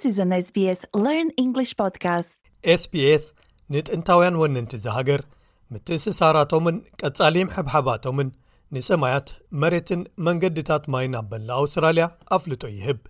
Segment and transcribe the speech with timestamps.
[0.00, 0.18] ስስ
[0.54, 1.56] ግ
[2.82, 3.24] ስስ
[3.74, 5.20] ንጥንታውያን ወነንቲ ዝሃገር
[5.72, 8.28] ምትእንስሳራቶምን ቀጻሊም ሕብሓባቶምን
[8.74, 9.28] ንሰማያት
[9.62, 13.00] መሬትን መንገድታት ማይን ኣበላኣውስትራልያ ኣፍልጦ ይህብ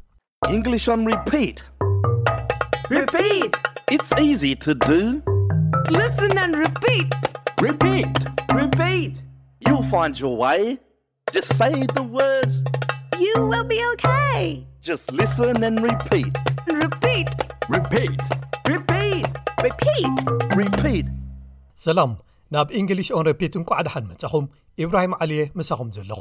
[21.85, 22.11] ሰላም
[22.55, 24.45] ናብ እንግሊሽ ኦንረፒትን ቋዕድሓንመጽኹም
[24.85, 26.21] ኢብራሂም ዓልየ ምሳኹም ዘለኹ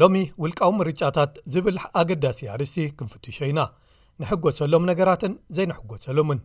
[0.00, 3.60] ሎሚ ውልቃዊ ምርጫታት ዝብልሕ ኣገዳሲ ኣርስቲ ክንፍትሾ ኢና
[4.22, 6.40] ንሕጐሰሎም ነገራትን ዘይነሕጐሰሎምን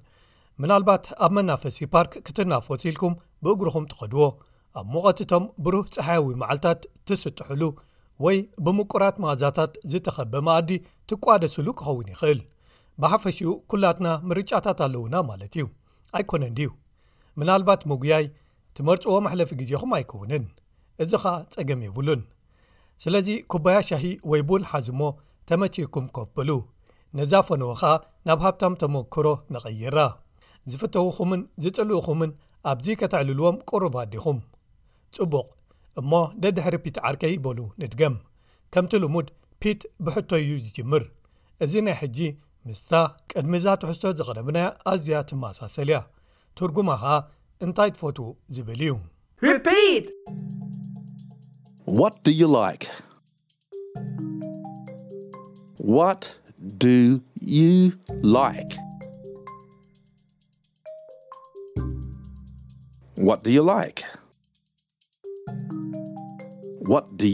[0.63, 3.13] ምናልባት ኣብ መናፈሲ ፓርክ ክትና ፎሲኢልኩም
[3.45, 4.25] ብእግርኹም ትኸድዎ
[4.81, 7.63] ኣብ ምቐትእቶም ብሩህ ፀሓያዊ መዓልትታት ትስጥሕሉ
[8.25, 10.69] ወይ ብምቁራት መእዛታት ዝተኸበማ ኣዲ
[11.09, 12.39] ትቋደስሉ ክኸውን ይኽእል
[13.03, 15.63] ብሓፈሽኡ ኩላትና ምርጫታት ኣለውና ማለት እዩ
[16.17, 16.69] ኣይኮነን ድዩ
[17.39, 18.25] ምናልባት መጉያይ
[18.77, 20.43] ትመርፅዎ ማሕለፊ ግዜኹም ኣይከውንን
[21.03, 22.21] እዚ ኻኣ ፀገም የብሉን
[23.03, 25.01] ስለዚ ኩበያ ሻሂ ወይ ቡን ሓዚሞ
[25.49, 26.49] ተመቼይኩም ከብሉ
[27.17, 27.91] ነዛ ፈነዎ ካ
[28.27, 29.97] ናብ ሃብታም ተመክሮ ንቐይራ
[30.71, 32.31] ዝፍተውኹምን ዝፅልእኹምን
[32.71, 34.39] ኣብዚ ከተዕልልዎም ቁርባ ኣዲኹም
[35.15, 35.47] ጽቡቕ
[35.99, 36.11] እሞ
[36.43, 38.15] ደድሕሪ ፒት ዓርከ ይበሉ ንድገም
[38.75, 39.27] ከምቲ ልሙድ
[39.63, 41.03] ፒት ብሕቶ እዩ ዝጅምር
[41.65, 42.17] እዚ ናይ ሕጂ
[42.69, 42.91] ንስሳ
[43.31, 44.59] ቅድሚእዛ ትሕሶት ዘቐነብና
[44.91, 45.97] ኣዝያ ትማሳሰል እያ
[46.59, 47.05] ትርጉማ ኸ
[47.65, 48.17] እንታይ ትፈቱ
[48.57, 48.81] ዝብል
[52.27, 52.87] እዩ ዩ ላ
[56.81, 57.21] ድ
[57.55, 57.67] ዩ
[58.35, 58.47] ላ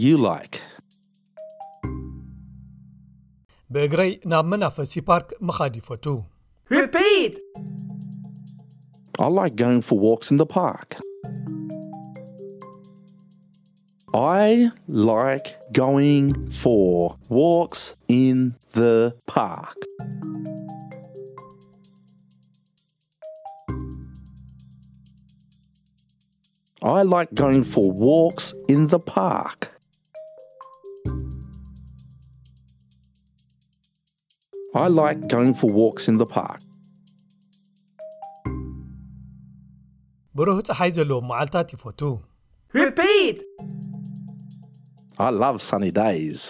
[0.04, 0.60] ዩ ላ ዩ
[3.74, 6.66] bgrai namenafsi park mhadiftrepeatigingfos
[10.32, 10.56] ithp
[10.98, 11.58] i
[15.06, 16.54] like going for
[17.28, 17.74] walks
[18.08, 19.76] in the park
[26.98, 29.81] i like going for walks in the park
[34.74, 36.60] i like goin for wlks in the park
[40.38, 42.00] ብርህፀሓይ ዘለዎ መዓልታት ይፈቱ
[42.82, 43.38] repeat
[45.24, 46.40] i love suny days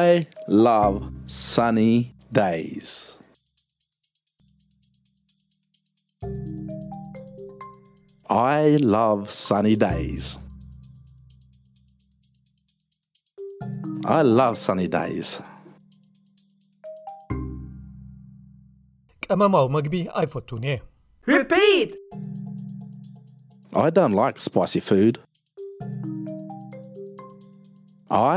[0.00, 0.06] i
[0.68, 0.96] love
[1.52, 1.90] suny
[2.40, 2.90] days
[8.56, 8.60] i
[8.96, 10.24] love suny days
[14.16, 15.40] i love sunny days
[19.32, 20.64] ቀመmau maግቢ ifttun
[21.36, 21.90] repeat
[23.84, 25.14] i don't like spicy food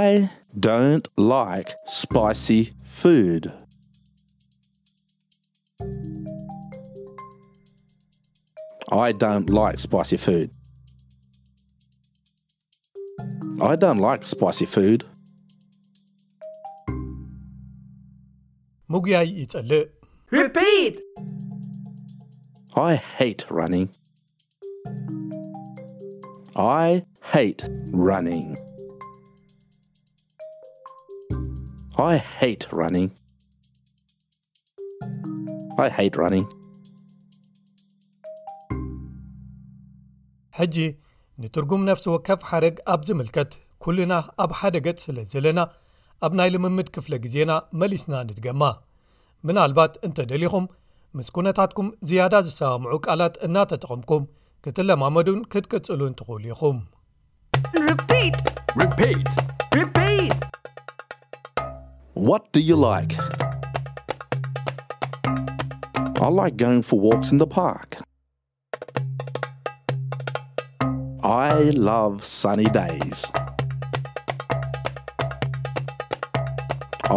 [0.01, 0.07] i
[0.67, 1.67] don't like
[2.01, 2.63] spicy
[2.99, 3.43] food
[9.05, 10.49] i don't like spicy food
[13.71, 15.01] i don't like spicy food
[18.93, 19.83] ሙጉያይ ይጸልእ
[40.57, 40.77] ሕጂ
[41.41, 43.51] ንትርጉም ነፍሲ ወከፍ ሓደግ ኣብ ዝምልከት
[43.83, 44.13] ኵሉና
[44.43, 45.59] ኣብ ሓደገ ስለ ዘለና
[46.25, 47.51] ኣብ ናይ ልምምድ ክፍለ ጊዜና
[47.81, 48.63] መሊስና ንትገማ
[49.47, 50.65] ምናልባት እንተ ደሊኹም
[51.17, 54.23] ምስ ኩነታትኩም ዝያዳ ዝሰባምዑ ቃላት እናተጠቕምኩም
[54.65, 56.79] ክትለማመዱን ክትቅጽሉን ትኽእሉ ኢኹም
[72.67, 73.29] ዋስ
[77.11, 77.13] እዚ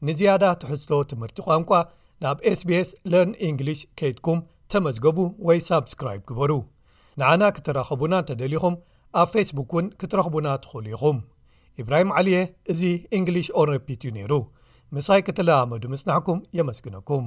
[0.09, 1.71] ንዝያዳ ትሕዝቶ ትምህርቲ ቛንቋ
[2.25, 4.39] ናብ ስbs ለርን ኢንግሊሽ ከይድኩም
[4.75, 5.19] ተመዝገቡ
[5.49, 6.53] ወይ ሳብስክራብ ግበሩ
[7.23, 8.77] ንዓና ክትራኸቡና እንተ ደሊኹም
[9.25, 11.19] ኣብ ፌስቡክ እውን ክትረኽቡና ትኽእሉ ኢኹም
[11.83, 12.39] ኢብራሂም ዓልየ
[12.75, 12.85] እዚ
[13.21, 14.33] እንግሊሽ ኦነርፒት እዩ ነይሩ
[14.97, 17.25] ምሳይ ክትለኣመዱ ምጽናሕኩም የመስግነኩም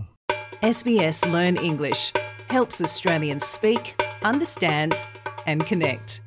[0.64, 2.12] sbs learn english
[2.50, 4.94] helps australians speak understand
[5.48, 6.22] and connect